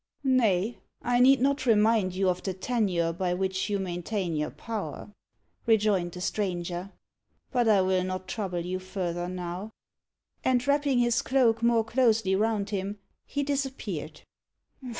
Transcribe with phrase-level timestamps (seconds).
[0.23, 5.13] "Nay, I need not remind you of the tenure by which you maintain your power,"
[5.67, 6.91] rejoined the stranger.
[7.51, 9.73] "But I will not trouble you further now."
[10.43, 14.21] And, wrapping his cloak more closely round him, he disappeared.